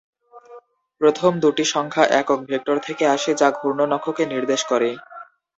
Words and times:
প্রথম 1.01 1.31
দুটি 1.39 1.63
সংখ্যা 1.73 2.03
একক 2.19 2.39
ভেক্টর 2.49 2.77
থেকে 2.87 3.03
আসে 3.07 3.31
যা 3.35 3.47
ঘূর্ণন 3.59 3.89
অক্ষকে 3.97 4.23
নির্দেশ 4.33 4.61
করে। 4.71 4.89